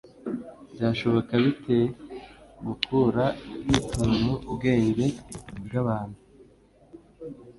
[0.73, 1.77] Byashoboka bite
[2.67, 3.25] gukura
[3.89, 5.05] tnu bwenge
[5.65, 6.19] bw'abantu